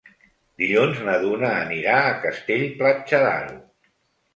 [0.61, 3.65] Dilluns na Duna anirà a Castell-Platja d'Aro.